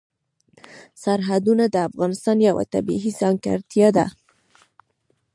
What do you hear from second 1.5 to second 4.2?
د افغانستان یوه طبیعي ځانګړتیا ده.